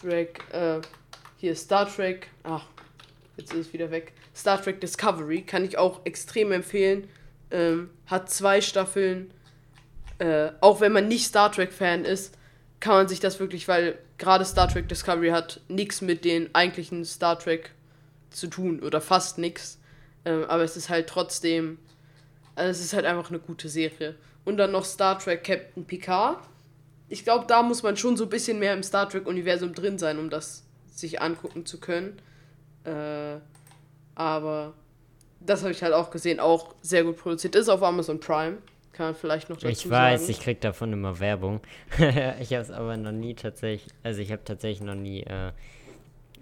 [0.00, 0.80] Trek, äh,
[1.38, 2.66] hier Star Trek, ach,
[3.36, 4.12] jetzt ist es wieder weg.
[4.38, 7.08] Star Trek Discovery kann ich auch extrem empfehlen.
[7.50, 9.32] Ähm, hat zwei Staffeln.
[10.18, 12.34] Äh, auch wenn man nicht Star Trek-Fan ist,
[12.80, 17.04] kann man sich das wirklich, weil gerade Star Trek Discovery hat nichts mit den eigentlichen
[17.04, 17.72] Star Trek
[18.30, 19.78] zu tun oder fast nichts.
[20.24, 21.78] Ähm, aber es ist halt trotzdem,
[22.54, 24.14] also es ist halt einfach eine gute Serie.
[24.44, 26.38] Und dann noch Star Trek Captain Picard.
[27.08, 30.18] Ich glaube, da muss man schon so ein bisschen mehr im Star Trek-Universum drin sein,
[30.18, 32.20] um das sich angucken zu können.
[32.84, 33.38] Äh,
[34.18, 34.74] aber
[35.40, 37.54] das habe ich halt auch gesehen, auch sehr gut produziert.
[37.54, 38.58] Ist auf Amazon Prime.
[38.92, 40.32] Kann man vielleicht noch dazu Ich weiß, sagen.
[40.32, 41.60] ich krieg davon immer Werbung.
[42.40, 45.52] ich habe es aber noch nie tatsächlich, also ich habe tatsächlich noch nie äh,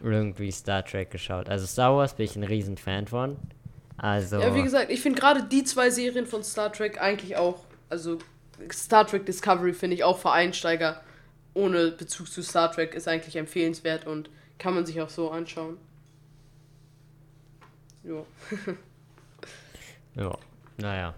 [0.02, 1.50] irgendwie Star Trek geschaut.
[1.50, 3.36] Also Star Wars bin ich ein riesen Fan von.
[3.98, 7.60] Also Ja, wie gesagt, ich finde gerade die zwei Serien von Star Trek eigentlich auch,
[7.90, 8.18] also
[8.72, 11.02] Star Trek Discovery finde ich auch für Einsteiger
[11.52, 15.76] ohne Bezug zu Star Trek ist eigentlich empfehlenswert und kann man sich auch so anschauen.
[18.06, 18.24] Ja.
[20.22, 20.38] ja,
[20.76, 21.14] naja.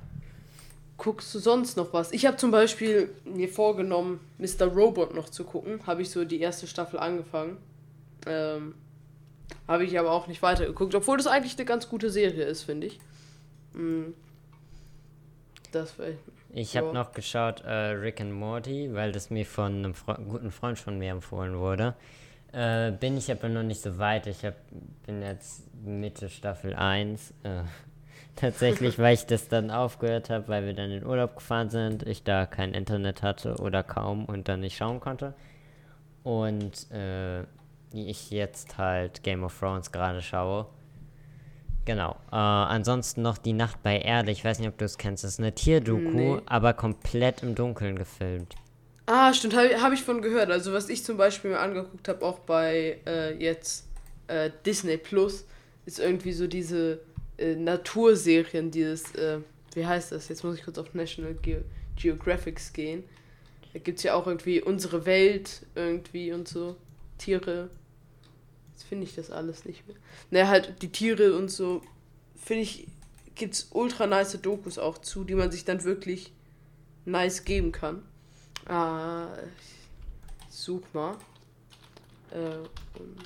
[0.97, 2.11] Guckst du sonst noch was?
[2.13, 4.67] Ich habe zum Beispiel mir vorgenommen, Mr.
[4.67, 5.87] Robot noch zu gucken.
[5.87, 7.59] Habe ich so die erste Staffel angefangen.
[8.27, 8.75] Ähm,
[9.69, 12.89] habe ich aber auch nicht weitergeguckt, obwohl das eigentlich eine ganz gute Serie ist, finde
[12.89, 12.99] ich.
[13.75, 14.13] Mm.
[15.71, 16.15] Das wär,
[16.53, 20.51] Ich habe noch geschaut äh, Rick and Morty, weil das mir von einem Fre guten
[20.51, 21.95] Freund von mir empfohlen wurde.
[22.53, 24.27] Äh, bin ich aber noch nicht so weit.
[24.27, 24.55] Ich hab,
[25.07, 27.33] bin jetzt Mitte Staffel 1.
[27.43, 27.63] Äh,
[28.37, 32.23] tatsächlich, weil ich das dann aufgehört habe, weil wir dann in Urlaub gefahren sind, ich
[32.25, 35.35] da kein Internet hatte oder kaum und dann nicht schauen konnte.
[36.23, 37.43] Und äh,
[37.93, 40.67] ich jetzt halt Game of Thrones gerade schaue.
[41.85, 42.17] Genau.
[42.31, 44.31] Äh, ansonsten noch Die Nacht bei Erde.
[44.31, 45.25] Ich weiß nicht, ob du es kennst.
[45.25, 46.41] Das ist eine Tierdoku, Nee.
[46.47, 48.57] aber komplett im Dunkeln gefilmt.
[49.11, 50.51] Ah, stimmt, habe hab ich von gehört.
[50.51, 53.87] Also was ich zum Beispiel mir angeguckt habe, auch bei äh, jetzt
[54.27, 55.47] äh, Disney Plus,
[55.87, 57.01] ist irgendwie so diese
[57.39, 59.39] äh, Naturserien, dieses, äh,
[59.73, 60.29] wie heißt das?
[60.29, 61.63] Jetzt muss ich kurz auf National Ge
[61.97, 63.03] Geographics gehen.
[63.73, 66.77] Da gibt es ja auch irgendwie unsere Welt irgendwie und so.
[67.17, 67.71] Tiere.
[68.73, 69.97] Jetzt finde ich das alles nicht mehr.
[70.31, 71.81] Naja, halt die Tiere und so.
[72.37, 72.87] Finde ich,
[73.35, 76.31] gibt es ultra nice Dokus auch zu, die man sich dann wirklich
[77.07, 78.03] nice geben kann.
[78.69, 79.29] Ah,
[80.49, 81.15] ich such mal.
[82.31, 82.37] Äh,
[82.99, 83.25] und,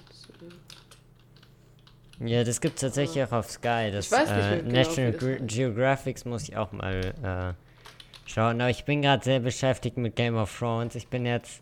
[2.20, 3.90] äh, Ja, das gibt es tatsächlich auch auf Sky.
[3.92, 5.48] Das weiß nicht äh, genau, National Ge heißt.
[5.48, 8.60] Geographics muss ich auch mal äh, schauen.
[8.60, 10.94] Aber ich bin gerade sehr beschäftigt mit Game of Thrones.
[10.94, 11.60] Ich bin jetzt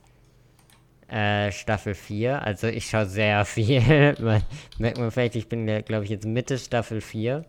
[1.09, 2.43] äh, Staffel 4.
[2.43, 4.15] Also ich schaue sehr viel.
[4.21, 4.43] Man-
[4.79, 7.47] Merkt man vielleicht, ich bin, glaube ich, jetzt Mitte Staffel 4.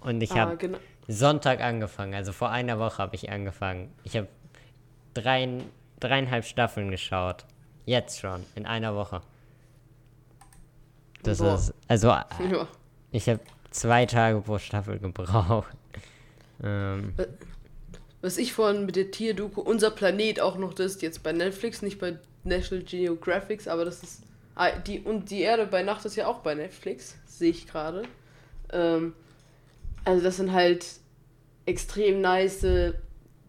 [0.00, 0.78] Und ich ah, habe genau.
[1.08, 2.12] Sonntag angefangen.
[2.14, 3.90] Also vor einer Woche habe ich angefangen.
[4.04, 4.28] Ich habe
[5.14, 5.60] drei,
[6.00, 7.44] dreieinhalb Staffeln geschaut.
[7.86, 9.20] Jetzt schon, in einer Woche.
[11.22, 11.54] Das Boah.
[11.54, 12.26] ist, also Ja.
[13.12, 15.72] ich habe zwei Tage pro Staffel gebraucht.
[16.62, 17.14] Ähm,
[18.22, 21.82] Was ich vorhin mit der Tierdoku, unser Planet auch noch das ist jetzt bei Netflix,
[21.82, 24.22] nicht bei National Geographics, aber das ist.
[24.54, 28.04] Ah, die, und die Erde bei Nacht ist ja auch bei Netflix, sehe ich gerade.
[28.72, 29.14] Ähm,
[30.04, 30.86] also das sind halt
[31.66, 32.64] extrem nice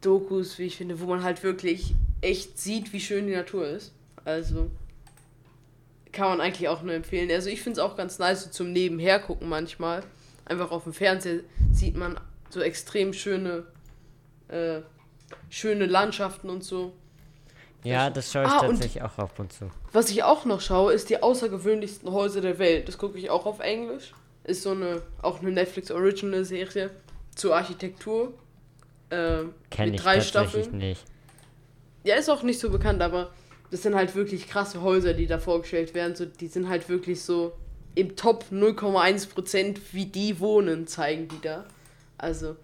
[0.06, 3.94] Dokus, wie ich finde, wo man halt wirklich echt sieht, wie schön die Natur ist.
[4.24, 4.70] Also
[6.12, 7.30] kann man eigentlich auch nur empfehlen.
[7.32, 10.04] Also ich finde es auch ganz nice so zum Nebenher gucken manchmal.
[10.46, 11.42] Einfach auf dem Fernseher
[11.74, 13.66] sieht man so extrem schöne,
[14.48, 14.82] äh,
[15.50, 16.94] schöne Landschaften und so.
[17.84, 19.70] ja, das schaue ich Ah, tatsächlich auch ab und zu.
[19.92, 22.88] Was ich auch noch schaue, ist die außergewöhnlichsten Häuser der Welt.
[22.88, 24.14] Das gucke ich auch auf Englisch.
[24.44, 26.92] ist so eine, auch eine Netflix Original Serie
[27.36, 28.34] zur Architektur.
[29.10, 30.78] Äh, Kenn mit ich drei tatsächlich Staffeln.
[30.78, 31.04] nicht.
[32.04, 33.32] Ja, ist auch nicht so bekannt, aber
[33.72, 36.16] das sind halt wirklich krasse Häuser, die da vorgestellt werden.
[36.16, 37.54] So, die sind halt wirklich so
[37.96, 41.66] im Top 0,1%, wie die wohnen, zeigen die da.
[42.18, 42.56] Also,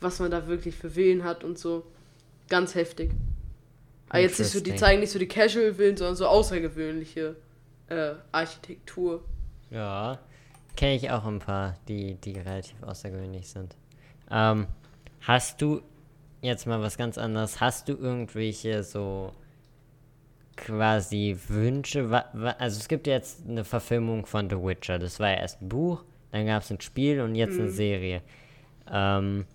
[0.00, 1.84] was man da wirklich für Villen hat und so.
[2.48, 3.10] Ganz heftig.
[4.08, 7.34] Aber jetzt nicht so, die zeigen nicht so die Casual-Villen, sondern so außergewöhnliche
[7.88, 9.24] äh, Architektur.
[9.70, 10.18] Ja,
[10.76, 13.74] kenne ich auch ein paar, die, die relativ außergewöhnlich sind.
[14.30, 14.66] Ähm,
[15.26, 15.82] hast du,
[16.40, 19.32] jetzt mal was ganz anderes, hast du irgendwelche so
[20.56, 22.08] quasi Wünsche?
[22.58, 26.04] Also es gibt jetzt eine Verfilmung von The Witcher, das war ja erst ein Buch,
[26.30, 28.22] dann gab es ein Spiel und jetzt eine Serie.
[28.90, 29.46] Ähm,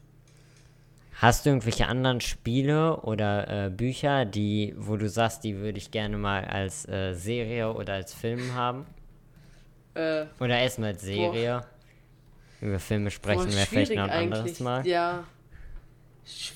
[1.14, 5.90] hast du irgendwelche anderen Spiele oder äh, Bücher, die, wo du sagst, die würde ich
[5.90, 8.86] gerne mal als äh, Serie oder als Film haben?
[9.94, 11.66] Äh, Oder erstmal als Serie.
[12.62, 14.86] Über Filme sprechen boah, wir vielleicht noch ein anderes Mal.
[14.88, 15.26] Ja.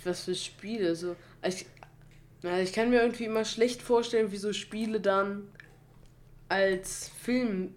[0.04, 0.96] Was für Spiele?
[0.96, 1.16] So.
[1.44, 1.66] Ich,
[2.42, 5.48] na, ich kann mir irgendwie immer schlecht vorstellen, wie so Spiele dann
[6.50, 7.74] als Film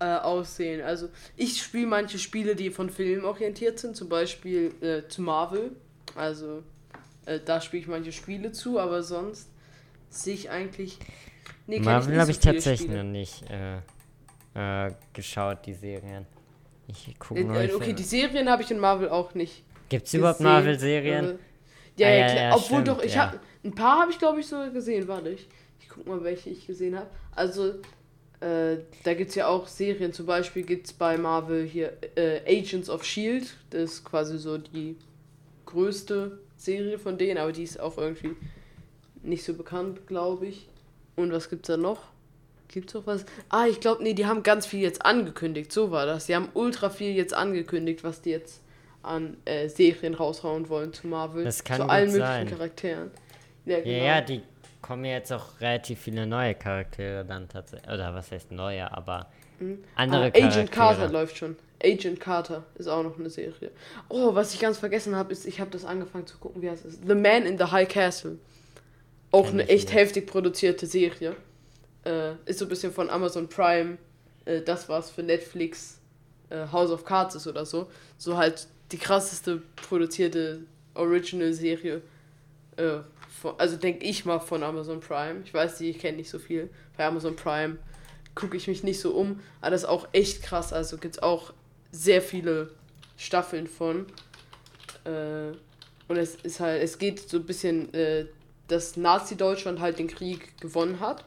[0.00, 0.82] äh, aussehen.
[0.82, 5.72] Also ich spiele manche Spiele, die von Filmen orientiert sind, zum Beispiel äh, zu Marvel.
[6.14, 6.62] Also
[7.26, 9.48] äh, da spiele ich manche Spiele zu, aber sonst
[10.10, 10.98] sehe ich eigentlich.
[11.66, 13.04] Nee, Marvel nicht habe so ich viele tatsächlich Spiele.
[13.04, 16.26] noch nicht äh, äh, geschaut, die Serien.
[16.88, 19.64] Ich gucke Äh, nur okay, die Serien habe ich in Marvel auch nicht.
[19.92, 20.40] Gibt es überhaupt.
[20.40, 21.24] Marvel-Serien?
[21.24, 21.34] Äh,
[21.96, 22.36] Ja, Ah, ja, ja, klar.
[22.36, 23.26] ja, Obwohl stimmt, doch, ich ja.
[23.26, 25.46] habe ein paar habe ich glaube ich sogar gesehen, warte ich.
[25.80, 27.08] Ich guck mal, welche ich gesehen habe.
[27.36, 27.74] Also
[28.40, 32.40] äh, da gibt es ja auch Serien, zum Beispiel gibt es bei Marvel hier äh,
[32.46, 34.96] Agents of Shield, das ist quasi so die
[35.66, 38.32] größte Serie von denen, aber die ist auch irgendwie
[39.22, 40.66] nicht so bekannt, glaube ich.
[41.16, 42.00] Und was gibt's da noch?
[42.68, 43.24] Gibt's noch was?
[43.50, 45.70] Ah, ich glaube, nee, die haben ganz viel jetzt angekündigt.
[45.72, 46.26] So war das.
[46.26, 48.62] Die haben ultra viel jetzt angekündigt, was die jetzt
[49.02, 51.44] an äh, Serien raushauen wollen zu Marvel.
[51.44, 52.48] Das kann zu allen möglichen sein.
[52.48, 53.10] Charakteren.
[53.64, 54.04] Ja, Ja, genau.
[54.04, 54.42] ja, die
[54.80, 57.90] kommen ja jetzt auch relativ viele neue Charaktere dann tatsächlich.
[57.92, 59.28] Oder was heißt neue, aber
[59.94, 60.46] andere ah, Charaktere.
[60.46, 61.56] Agent Carter läuft schon.
[61.82, 63.70] Agent Carter ist auch noch eine Serie.
[64.08, 66.84] Oh, was ich ganz vergessen habe, ist, ich habe das angefangen zu gucken, wie heißt
[66.84, 66.98] es?
[67.06, 68.38] The Man in the High Castle.
[69.30, 69.94] Auch Kenn eine echt nicht.
[69.94, 71.36] heftig produzierte Serie.
[72.04, 73.98] Äh, ist so ein bisschen von Amazon Prime.
[74.44, 76.00] Äh, das, was für Netflix
[76.50, 77.88] äh, House of Cards ist oder so.
[78.18, 80.60] So halt die krasseste produzierte
[80.94, 82.02] Original-Serie.
[82.76, 82.98] Äh,
[83.40, 85.40] von, also denke ich mal von Amazon Prime.
[85.44, 86.70] Ich weiß, die, ich kenne nicht so viel.
[86.96, 87.78] Bei Amazon Prime
[88.34, 89.40] gucke ich mich nicht so um.
[89.60, 90.72] Aber das ist auch echt krass.
[90.72, 91.52] Also gibt es auch
[91.90, 92.70] sehr viele
[93.16, 94.06] Staffeln von.
[95.04, 95.52] Äh,
[96.08, 98.26] und es ist halt, es geht so ein bisschen, äh,
[98.68, 101.24] dass Nazi-Deutschland halt den Krieg gewonnen hat.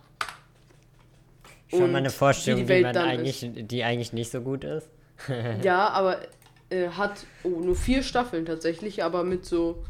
[1.69, 4.41] Schon mal eine wie Vorstellung, die die, Welt man dann eigentlich, die eigentlich nicht so
[4.41, 4.88] gut ist.
[5.63, 6.19] Ja, aber
[6.75, 9.83] äh, hat oh, nur vier Staffeln tatsächlich, aber mit so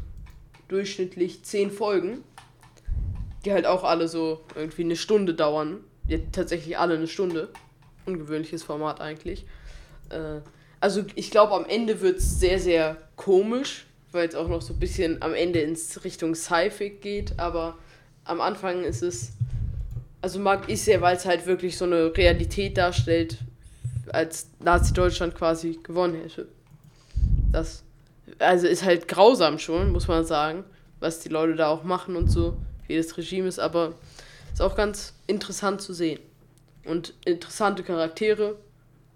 [0.68, 2.22] durchschnittlich zehn Folgen,
[3.44, 5.80] die halt auch alle so irgendwie eine Stunde dauern.
[6.08, 7.48] Ja, tatsächlich alle eine Stunde.
[8.04, 9.46] Ungewöhnliches Format eigentlich.
[10.10, 10.40] Äh,
[10.80, 14.74] also ich glaube, am Ende wird es sehr, sehr komisch, weil es auch noch so
[14.74, 17.76] ein bisschen am Ende ins Richtung Sci-Fi geht, aber
[18.24, 19.32] am Anfang ist es,
[20.22, 23.38] also mag ich sehr, weil es halt wirklich so eine Realität darstellt,
[24.12, 26.48] als Nazi-Deutschland quasi gewonnen hätte.
[27.52, 27.84] Das
[28.38, 30.64] also ist halt grausam schon, muss man sagen,
[31.00, 32.56] was die Leute da auch machen und so,
[32.86, 33.94] wie das Regime ist, aber
[34.52, 36.20] ist auch ganz interessant zu sehen.
[36.84, 38.56] Und interessante Charaktere,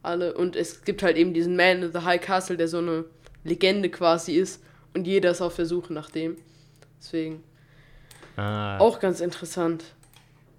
[0.03, 0.35] alle.
[0.35, 3.05] Und es gibt halt eben diesen Man in the High Castle, der so eine
[3.45, 4.63] Legende quasi ist.
[4.95, 6.37] Und jeder ist auf der Suche nach dem.
[6.99, 7.45] Deswegen
[8.37, 9.85] Ah, auch ganz interessant.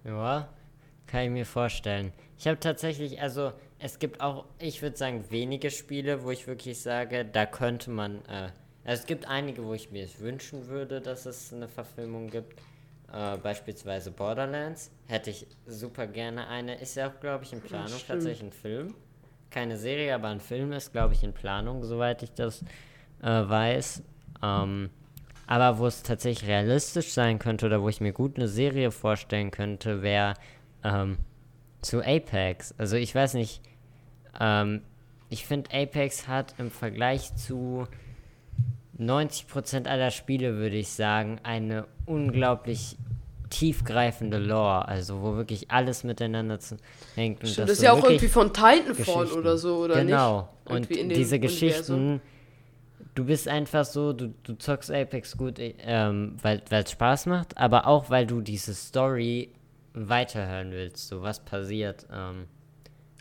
[0.04, 0.48] Ja,
[1.08, 2.14] kann ich mir vorstellen.
[2.38, 6.80] Ich habe tatsächlich, also es gibt auch, ich würde sagen, wenige Spiele, wo ich wirklich
[6.80, 8.50] sage, da könnte man, äh,
[8.86, 12.60] also es gibt einige, wo ich mir es wünschen würde, dass es eine Verfilmung gibt.
[13.12, 14.92] Äh, beispielsweise Borderlands.
[15.08, 16.80] Hätte ich super gerne eine.
[16.80, 18.94] Ist ja auch, glaube ich, in Planung tatsächlich ein Film.
[19.50, 22.62] Keine Serie, aber ein Film ist, glaube ich, in Planung, soweit ich das
[23.22, 24.04] äh, weiß.
[24.42, 24.90] Ähm,
[25.48, 29.52] aber wo es tatsächlich realistisch sein könnte oder wo ich mir gut eine Serie vorstellen
[29.52, 30.36] könnte, wäre
[30.84, 31.18] ähm,
[31.82, 32.74] zu Apex.
[32.78, 33.62] Also ich weiß nicht,
[34.40, 34.82] ähm,
[35.30, 37.88] ich finde Apex hat im Vergleich zu
[39.00, 42.98] 90% aller Spiele, würde ich sagen, eine unglaublich
[43.50, 46.78] tiefgreifende Lore, also wo wirklich alles miteinander zu,
[47.16, 47.42] hängt.
[47.42, 50.50] und Stimmt, das ist ja auch irgendwie von Titanfall oder so, oder genau.
[50.66, 50.76] nicht?
[50.76, 51.42] und in dem diese Universum.
[51.42, 52.22] Geschichten,
[53.16, 57.88] du bist einfach so, du, du zockst Apex gut, ähm, weil es Spaß macht, aber
[57.88, 59.50] auch weil du diese Story
[59.94, 62.08] weiterhören willst, so was passiert.
[62.12, 62.48] Ähm,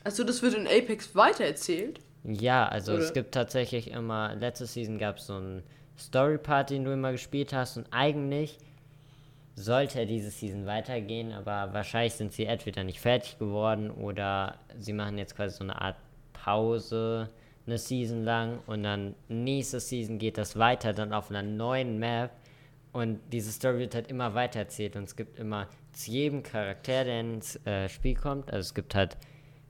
[0.05, 2.01] Also das wird in Apex weitererzählt?
[2.25, 3.03] Ja, also Oder?
[3.03, 5.63] es gibt tatsächlich immer, letzte Season gab es so einen
[5.99, 8.59] Story-Part, den du immer gespielt hast und eigentlich
[9.57, 15.19] sollte diese Season weitergehen, aber wahrscheinlich sind sie entweder nicht fertig geworden oder sie machen
[15.19, 15.97] jetzt quasi so eine Art
[16.33, 17.29] Pause
[17.67, 22.31] eine Season lang und dann nächste Season geht das weiter, dann auf einer neuen Map
[22.93, 27.05] und diese Story wird halt immer weiter erzählt und es gibt immer zu jedem Charakter,
[27.05, 29.17] der ins äh, Spiel kommt, also es gibt halt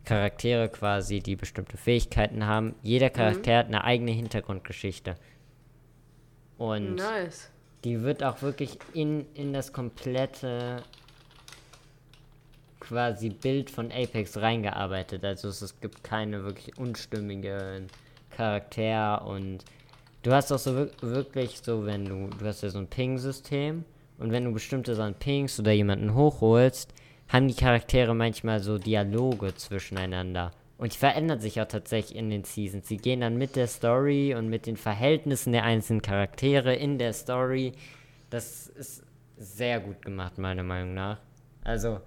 [0.04, 2.74] Charaktere quasi, die bestimmte Fähigkeiten haben.
[2.82, 5.16] Jeder Charakter hat eine eigene Hintergrundgeschichte.
[6.58, 7.50] Und Nice.
[7.84, 10.82] die wird auch wirklich in, in das komplette
[12.80, 15.24] quasi Bild von Apex reingearbeitet.
[15.24, 17.86] Also es, es gibt keine wirklich unstimmigen
[18.30, 19.64] Charakter und
[20.22, 23.84] du hast auch so wir- wirklich so, wenn du, du hast ja so ein Ping-System
[24.18, 26.92] und wenn du bestimmte Sachen pingst oder jemanden hochholst,
[27.32, 30.50] haben die Charaktere manchmal so Dialoge zwischeneinander.
[30.78, 32.88] Und die verändern sich auch tatsächlich in den Seasons.
[32.88, 37.12] Sie gehen dann mit der Story und mit den Verhältnissen der einzelnen Charaktere in der
[37.12, 37.72] Story.
[38.30, 39.02] Das ist
[39.36, 41.18] sehr gut gemacht, meiner Meinung nach.
[41.64, 42.00] Also,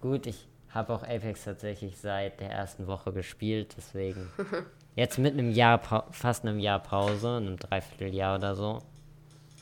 [0.00, 4.28] gut, ich habe auch Apex tatsächlich seit der ersten Woche gespielt, deswegen.
[4.94, 8.82] Jetzt mit einem Jahr, Pa- fast einem Jahr Pause, einem Dreivierteljahr oder so.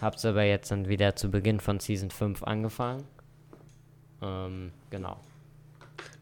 [0.01, 3.05] Hab's aber jetzt dann wieder zu Beginn von Season 5 angefangen.
[4.23, 5.19] Ähm, genau.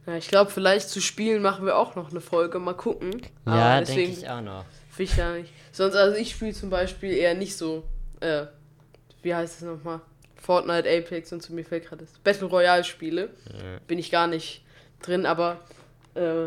[0.07, 2.59] Ja, ich glaube, vielleicht zu spielen machen wir auch noch eine Folge.
[2.59, 3.21] Mal gucken.
[3.47, 4.65] Ja, denke ich auch noch.
[4.97, 5.53] Ich ja nicht.
[5.71, 7.85] Sonst, also ich spiele zum Beispiel eher nicht so,
[8.21, 8.47] äh,
[9.23, 10.01] wie heißt es nochmal?
[10.37, 12.19] Fortnite, Apex und zu mir fällt gerade das.
[12.21, 13.31] Battle Royale Spiele.
[13.53, 13.79] Ja.
[13.87, 14.65] Bin ich gar nicht
[15.03, 15.61] drin, aber
[16.15, 16.47] äh,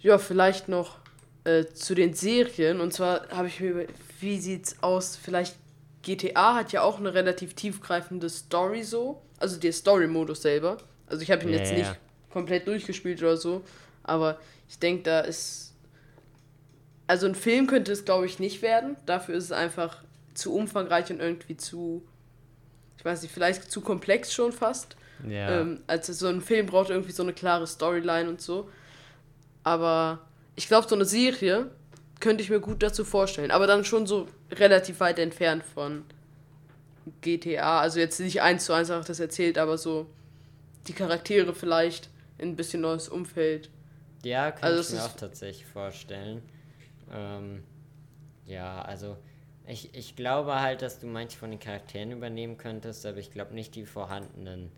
[0.00, 0.98] ja, vielleicht noch
[1.44, 2.80] äh, zu den Serien.
[2.80, 3.84] Und zwar habe ich mir, über-
[4.20, 5.16] wie sieht's aus?
[5.16, 5.56] Vielleicht
[6.02, 9.22] GTA hat ja auch eine relativ tiefgreifende Story so.
[9.40, 10.76] Also der Story-Modus selber.
[11.08, 11.78] Also ich habe ihn Ja, jetzt ja.
[11.78, 11.98] nicht
[12.30, 13.62] komplett durchgespielt oder so.
[14.04, 15.74] Aber ich denke, da ist.
[17.08, 18.96] Also ein Film könnte es, glaube ich, nicht werden.
[19.04, 22.02] Dafür ist es einfach zu umfangreich und irgendwie zu.
[22.96, 24.94] Ich weiß nicht, vielleicht zu komplex schon fast.
[25.28, 25.60] Ja.
[25.60, 28.70] Ähm, also so ein Film braucht irgendwie so eine klare Storyline und so.
[29.64, 30.20] Aber
[30.54, 31.70] ich glaube, so eine Serie
[32.20, 33.50] könnte ich mir gut dazu vorstellen.
[33.50, 36.04] Aber dann schon so relativ weit entfernt von
[37.20, 37.80] GTA.
[37.80, 40.06] Also jetzt nicht eins zu eins einfach das erzählt, aber so
[40.86, 42.08] die Charaktere vielleicht
[42.38, 43.70] in ein bisschen neues Umfeld.
[44.24, 46.42] Ja, kann Also ich mir auch tatsächlich vorstellen.
[47.12, 47.62] Ähm,
[48.46, 49.16] ja, also
[49.66, 53.54] ich, ich glaube halt, dass du manche von den Charakteren übernehmen könntest, aber ich glaube
[53.54, 54.70] nicht die vorhandenen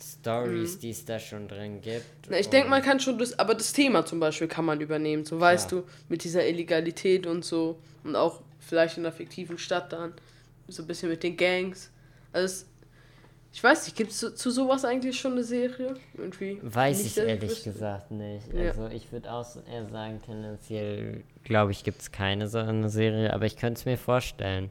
[0.00, 2.26] Stories, die es da schon drin gibt.
[2.26, 2.30] Mhm.
[2.30, 5.24] Na, ich denke, man kann schon das, aber das Thema zum Beispiel kann man übernehmen.
[5.24, 5.82] So weißt Klar.
[5.82, 7.78] du, mit dieser Illegalität und so.
[8.02, 10.14] Und auch vielleicht in einer fiktiven Stadt dann.
[10.68, 11.90] So ein bisschen mit den Gangs.
[12.32, 12.66] Also es,
[13.52, 15.94] ich weiß nicht, gibt es zu, zu sowas eigentlich schon eine Serie?
[16.16, 16.58] Irgendwie.
[16.62, 17.72] Weiß ich ehrlich wüsste.
[17.72, 18.52] gesagt nicht.
[18.54, 18.68] Ja.
[18.68, 23.32] Also ich würde auch eher sagen, tendenziell glaube ich, gibt es keine so eine Serie,
[23.32, 24.70] aber ich könnte es mir vorstellen.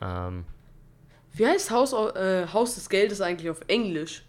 [0.00, 0.44] Ähm,
[1.34, 4.24] Wie heißt Haus, au- äh, Haus des Geldes eigentlich auf Englisch?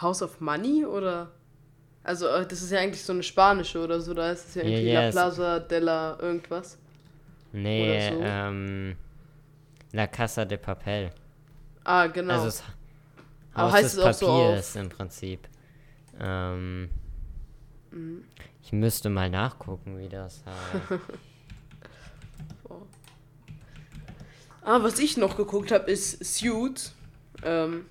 [0.00, 1.30] House of Money oder?
[2.02, 4.62] Also, äh, das ist ja eigentlich so eine spanische oder so, da ist es ja
[4.62, 6.78] irgendwie ja, La es- Plaza de la irgendwas.
[7.52, 8.20] Nee, so.
[8.22, 8.96] ähm,
[9.92, 11.10] La Casa de Papel.
[11.84, 12.34] Ah, genau.
[12.34, 12.62] Also es
[13.54, 15.48] Aber Haus heißt des es auch so Papiers im Prinzip.
[16.20, 16.90] Ähm,
[17.96, 18.24] Mhm.
[18.62, 21.00] Ich müsste mal nachgucken, wie das heißt.
[24.62, 26.92] Ah, was ich noch geguckt habe, ist Suits.
[27.44, 27.86] Ähm,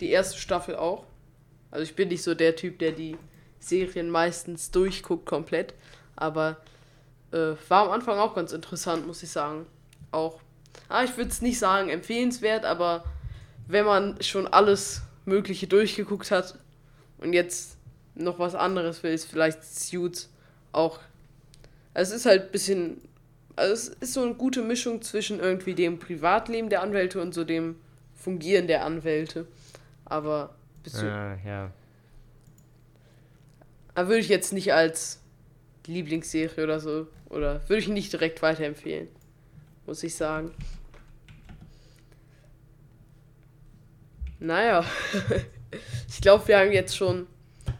[0.00, 1.04] die erste Staffel auch.
[1.70, 3.16] Also ich bin nicht so der Typ, der die
[3.60, 5.74] Serien meistens durchguckt komplett.
[6.16, 6.56] Aber
[7.32, 9.66] äh, war am Anfang auch ganz interessant, muss ich sagen.
[10.12, 10.40] Auch.
[10.88, 13.04] Ah, ich würde es nicht sagen empfehlenswert, aber
[13.66, 16.58] wenn man schon alles Mögliche durchgeguckt hat
[17.18, 17.76] und jetzt
[18.14, 20.30] noch was anderes will, ist vielleicht Suits
[20.72, 21.00] auch.
[21.94, 23.00] Also es ist halt ein bisschen
[23.56, 27.42] also es ist so eine gute Mischung zwischen irgendwie dem Privatleben der Anwälte und so
[27.42, 27.76] dem
[28.14, 29.46] Fungieren der Anwälte.
[30.04, 31.70] Aber, bist ah, ja.
[33.94, 35.20] aber würde ich jetzt nicht als
[35.88, 39.08] Lieblingsserie oder so, oder würde ich nicht direkt weiterempfehlen,
[39.86, 40.52] muss ich sagen.
[44.38, 44.84] Naja,
[46.08, 47.26] ich glaube, wir haben jetzt schon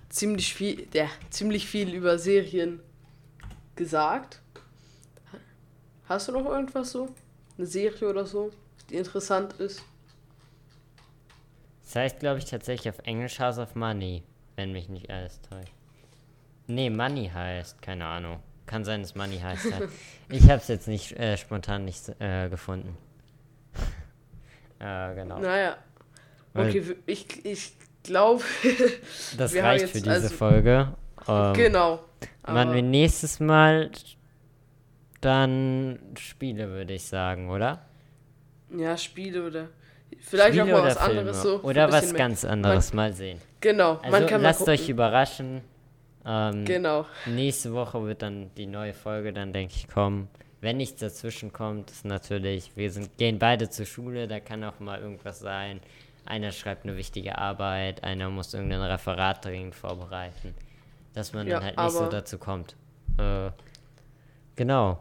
[0.09, 2.81] ziemlich viel, ja, ziemlich viel über Serien
[3.75, 4.41] gesagt.
[6.09, 7.09] Hast du noch irgendwas so?
[7.59, 8.51] Eine Serie oder so,
[8.91, 9.83] die interessant ist?
[11.85, 14.23] Das heißt, glaube ich, tatsächlich auf Englisch House of Money,
[14.57, 15.76] wenn mich nicht alles täuscht.
[16.67, 18.41] Nee, Money heißt, keine Ahnung.
[18.67, 19.73] Kann sein, dass Money heißt.
[19.73, 19.89] Halt.
[20.29, 22.97] Ich habe es jetzt nicht äh, spontan nicht äh, gefunden.
[24.81, 25.39] äh, genau.
[25.39, 25.77] Naja.
[26.53, 28.43] Okay, ich, ich glaube,
[29.39, 30.93] das reicht für diese also- Folge.
[31.29, 32.01] Ähm, Genau.
[32.47, 33.91] Machen wir nächstes Mal
[35.21, 37.87] dann Spiele, würde ich sagen, oder?
[38.71, 39.69] ja, Spiele oder
[40.21, 41.21] vielleicht Spiele auch mal was Filme.
[41.21, 41.61] anderes so.
[41.63, 43.41] Oder was ganz anderes, mal sehen.
[43.61, 45.63] Genau, Also man lasst euch überraschen.
[46.27, 47.07] Ähm, Genau.
[47.27, 50.29] Nächste Woche wird dann die neue Folge dann, denke ich, kommen.
[50.61, 54.81] Wenn nichts dazwischen kommt, ist natürlich, wir sind, gehen beide zur Schule, da kann auch
[54.81, 55.81] mal irgendwas sein.
[56.25, 60.55] Einer schreibt eine wichtige Arbeit, einer muss irgendein Referat dringend vorbereiten.
[61.15, 62.75] Dass man Ja, dann halt nicht so dazu kommt.
[63.19, 63.51] Äh,
[64.57, 64.99] genau.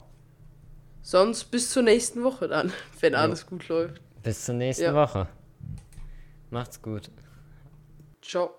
[1.01, 4.01] Sonst bis zur nächsten Woche dann, wenn alles gut läuft.
[4.21, 4.93] Bis zur nächsten Ja.
[4.93, 5.27] Woche.
[6.51, 7.09] Macht's gut.
[8.21, 8.51] Ciao.